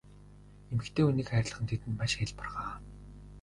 [0.71, 2.81] Эмэгтэй хүнийг хайрлах нь тэдэнд маш хялбархан.